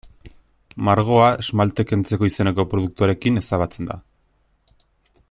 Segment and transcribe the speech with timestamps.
[0.87, 4.03] Margoa esmalte-kentzeko izeneko produktuarekin ezabatzen da.